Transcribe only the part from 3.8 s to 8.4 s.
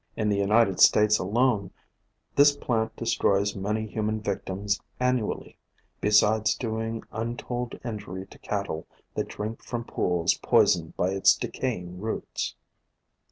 human victims annually, besides doing untold injury to